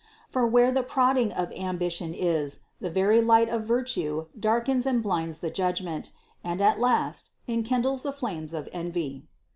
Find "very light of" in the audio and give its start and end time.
2.89-3.65